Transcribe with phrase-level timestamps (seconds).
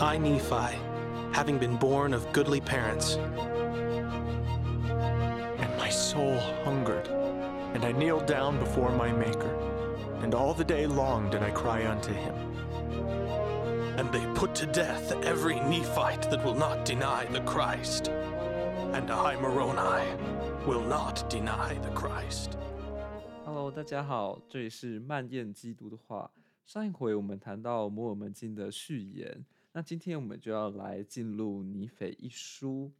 [0.00, 0.78] I, Nephi,
[1.32, 3.16] having been born of goodly parents,
[5.58, 7.08] And my soul hungered,
[7.74, 9.54] and I kneeled down before my Maker,
[10.22, 12.34] and all the day long did I cry unto him.
[13.98, 18.08] and they put to death every Nephite that will not deny the Christ.
[18.92, 20.06] And I, Moroni,
[20.66, 22.56] will not deny the Christ.
[23.70, 26.30] 大家好，这里是漫念基督的话。
[26.64, 32.90] 上一回我们谈到摩尔门经的序言，那今天我们就要来进入尼腓一书。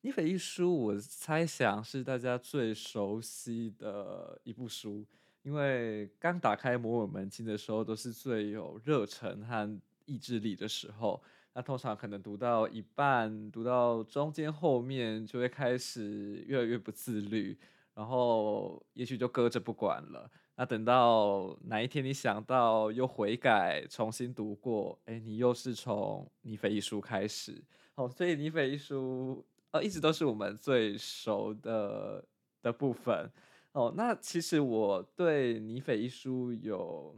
[0.00, 5.04] 尼腓一书，我猜想是大家最熟悉的一部书，
[5.42, 11.22] 因为刚打开摩尔门经的时候，都是最有热忱和意志力的时候。
[11.52, 17.58] 那通常可能读到一半，读到中间后面，就会开始越来越不自律，
[18.00, 20.30] 然后也许就搁着不管了。
[20.56, 27.62] 那等到哪一天你想到又悔改，重新读过，哎，你又是从尼斐一书开始。
[27.96, 32.24] 哦，所以尼斐一书呃一直都是我们最熟的
[32.62, 33.30] 的部分。
[33.72, 37.14] 哦，那其实我对尼斐一书有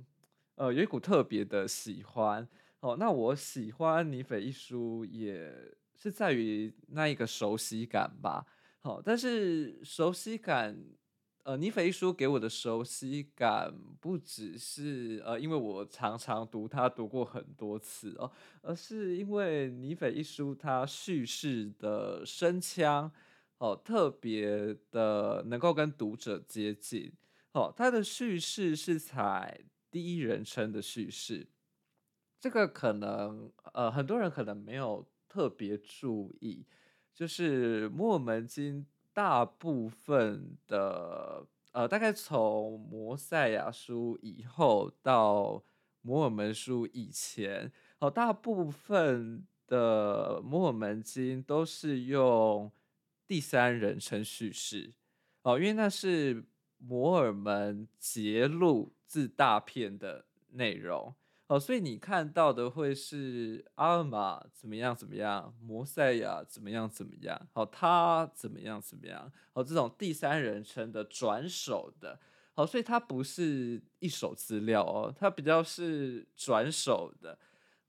[0.56, 2.48] 呃有一股特别的喜欢。
[2.80, 5.48] 哦，那我喜欢尼斐一书也
[5.94, 8.44] 是在于那一个熟悉感吧。
[8.84, 10.76] 好，但是熟悉感，
[11.44, 18.28] 呃，尼斐一书给我的熟悉感不只是呃，因为我常常读它，读过很多次哦，
[18.60, 23.08] 而是因为尼斐一书它叙事的声腔
[23.58, 27.12] 哦，特别的能够跟读者接近。
[27.52, 29.60] 哦，它的叙事是采
[29.92, 31.46] 第一人称的叙事。
[32.40, 36.66] 这个可能呃很多人可能没有特别注意，
[37.14, 45.62] 就是摩尔门经大部分的呃大概从摩赛亚书以后到
[46.00, 52.70] 摩尔门书以前，哦、大部分的摩尔门经都是用
[53.26, 54.92] 第三人称叙事
[55.42, 56.44] 哦、因为那是
[56.78, 61.14] 摩尔门节录自大片的内容。
[61.52, 72.18] 哦，所以你看到的会是阿尔玛怎么样怎么样，摩赛亚怎么样怎么样，好，他怎么样怎么样，好，这种第三人称的转手的，
[72.54, 77.38] 好，所以它不是一手资料哦，它比较是转手的，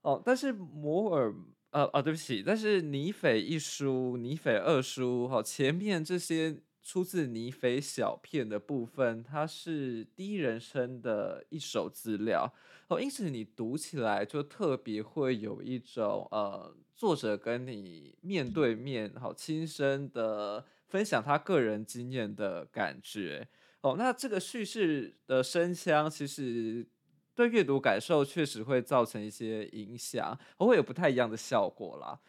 [0.01, 1.33] 哦，但是摩尔，
[1.69, 6.61] 呃，哦，对不起，但是尼斐一书、尼斐二书，好，前面这些。
[6.83, 12.53] 出自尼腓小片的部分，它是第一人称的一手资料
[12.89, 23.47] 哦，因此你读起来就特别会有一种呃，作者跟你面对面，好亲身的分享他个人经验的感觉
[23.81, 23.95] 哦。
[23.97, 26.85] 那这个叙事的声腔，其实
[27.33, 32.19] 对阅读感受确实会造成一些影响，会有不太一样的效果啦。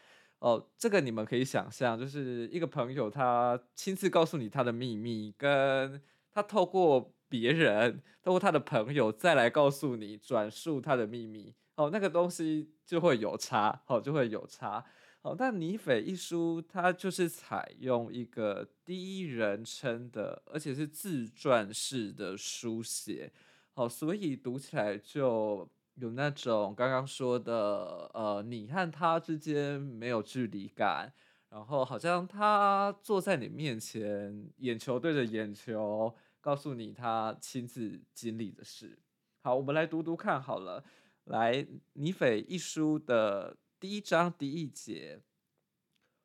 [0.45, 5.99] 哦，这个你们可以想象，就是一个朋友他亲自告诉你他的秘密，跟
[6.35, 14.85] 他透过别人，透过他的朋友再来告诉你转述他的秘密，哦，那个东西就会有差，哦，就会有差。
[15.23, 23.33] 哦，但尼斐一书它就是采用一个第一人称的，而且是自传式的书写，
[23.77, 25.67] 哦，所以读起来就。
[25.97, 31.13] 有那种刚刚说的，呃，你和他之间没有距离感，
[31.51, 38.99] 然后好像他坐在你面前，眼球对着眼球，告诉你他亲自经历的事。
[39.41, 40.85] 好，我们来读读看好了。
[41.25, 45.23] 来，尼斐一书的第一章第一节，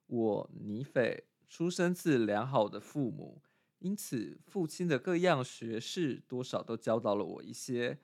[0.07, 3.43] 我尼斐出生自良好的父母，
[3.77, 7.99] 因此父亲的各样学识多少都教导了我一些。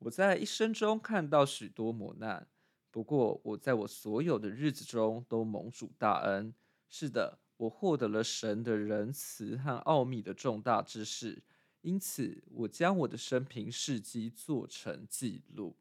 [0.00, 2.46] 我在一生中看到许多磨难，
[2.90, 6.54] 不过我在我所有的日子中都蒙主大恩。
[6.88, 11.42] 是的，我获得了神的仁慈和奥秘的重大知识，
[11.82, 15.76] 因此我将我的生平事迹做成记录。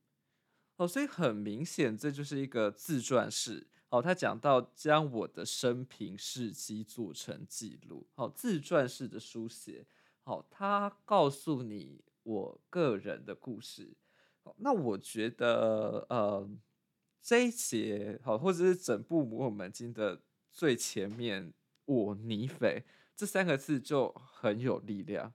[0.75, 3.67] 哦，所以很明显，这就是一个自传式。
[3.87, 8.05] 哦，他讲到将我的生平事迹做成记录。
[8.15, 9.87] 哦，自传式的书写。
[10.23, 13.95] 好，他告诉你我个人的故事。
[14.57, 16.49] 那我觉得，呃，
[17.21, 21.53] 这一节好，或者是整部摩尔门经的最前面
[21.85, 22.83] ，“我尼腓”
[23.15, 25.33] 这三个字就很有力量。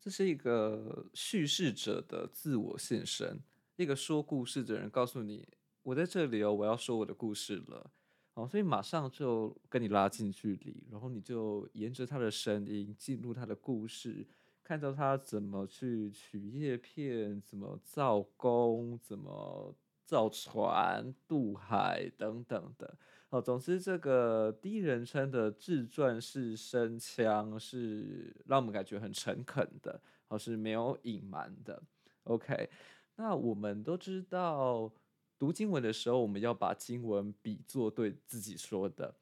[0.00, 3.40] 这是一个叙事者的自我现身，
[3.76, 5.48] 一个说故事的人告诉你
[5.82, 7.90] ：“我在这里哦，我要说我的故事了。”
[8.34, 14.26] 哦，所以马上就跟你拉近距离，然后你就沿着他的声音进入他的故事。
[14.64, 19.76] 看到他怎么去取叶片，怎么造弓，怎么
[20.06, 22.96] 造船渡海等等的。
[23.28, 31.82] 哦，总之这个第一人称的自传式声腔是让我们感觉很诚恳的，哦，是没有隐瞒的。
[32.22, 32.70] OK，
[33.16, 34.90] 那我们都知道，
[35.38, 39.14] 读经文的时候，我们要把经文比作对自己说的。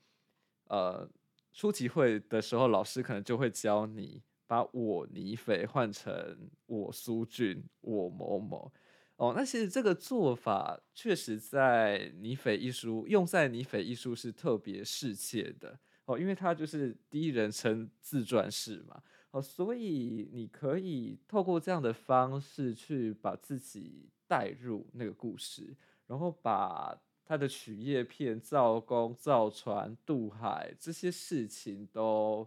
[0.69, 1.09] 呃，
[1.53, 4.23] 初级会的时候，老师可能就会教你
[4.53, 8.71] 把我尼腓换成我苏俊、我某某。
[9.17, 19.03] 哦，那其实这个做法确实在尼腓一书用在尼腓一书是特别适切的哦，因为它就是第一人称自传式嘛。
[19.31, 25.75] 哦，所以你可以透过这样的方式去把自己带入那个故事，
[26.07, 26.95] 然后把
[27.25, 32.47] 他的取叶片、造工、造船、渡海这些事情都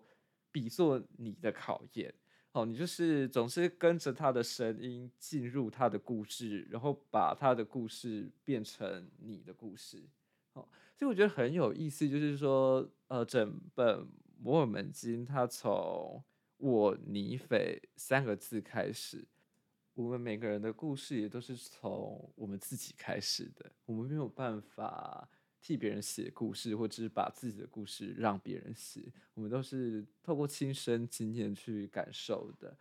[0.55, 2.13] 比作你的考验。
[2.53, 10.01] 哦，你就是总是跟着他的声音进入他的故事，然后把他的故事变成你的故事。
[10.53, 10.65] 哦，
[10.95, 14.07] 所以我觉得很有意思，就是说，呃，整本
[14.39, 16.23] 摩尔门经它从
[16.55, 19.27] 我尼腓三个字开始，
[19.93, 23.69] 我们每个人的故事也都是从我们自己开始的。
[23.85, 25.27] 我们没有办法
[25.65, 29.11] 替别人写故事，或者是把自己的故事让别人写。
[29.33, 32.77] 我们都是透过亲身经验去感受的。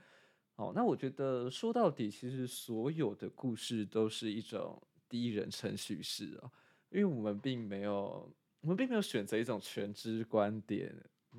[0.56, 6.52] 哦，那我觉得说到底，其实所有的故事都是一种第一人称叙事哦，
[6.90, 10.94] 因为我们并没有，我们并没有选择一种全知观点。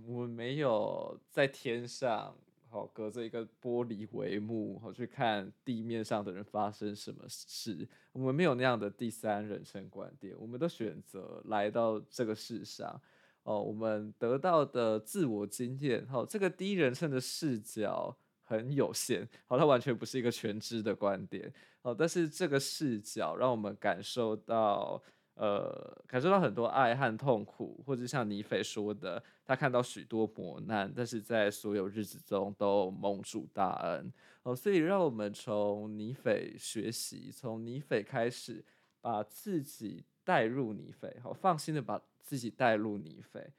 [0.07, 2.35] 我们没有在天上，
[2.75, 7.87] 好隔着一个玻璃帷幕，好去看地面上的人发生什么事。
[8.11, 13.01] 我们没有那样的第三人称观点，我们都选择来到这个世上。
[13.43, 18.13] 哦，我们得到的自我经验，好，这个第一人称的视角
[18.43, 21.53] 很有限，好，它完全不是一个全知的观点。
[21.81, 25.01] 哦，但是这个视角让我们感受到。
[25.35, 34.11] 呃，感受到很多爱和痛苦，或者像尼斐说的，他看到许多磨难，但是在所有日子中都蒙主大恩。
[34.43, 38.63] 哦，所以让我们从尼斐学习，从尼斐开始，
[39.01, 43.51] 把自己带入尼斐，好，放心的把自己带入尼斐，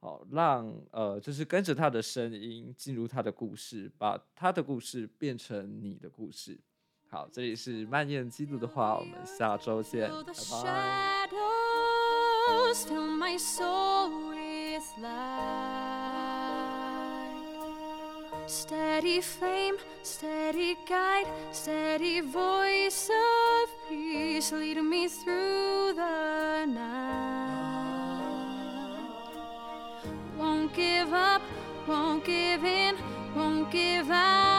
[0.00, 6.58] 好，让呃，就是跟着他的声音进入他的故事，把他的故事变成你的故事。
[7.12, 10.24] 好，这里是蔓延基督的话，我们下周见，拜
[10.64, 11.28] 拜。
[18.48, 26.82] Steady flame, steady guide, steady voice of peace, lead me through the night.
[30.38, 31.42] Won't give up,
[31.86, 32.96] won't give in,
[33.36, 34.51] won't give out.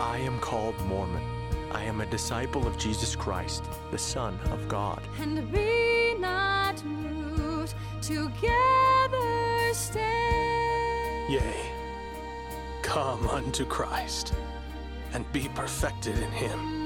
[0.00, 1.22] I am called Mormon.
[1.70, 5.00] I am a disciple of Jesus Christ, the Son of God.
[5.20, 11.32] And be not moved, together stand.
[11.32, 11.70] Yea,
[12.82, 14.34] come unto Christ,
[15.12, 16.76] and be perfected in him.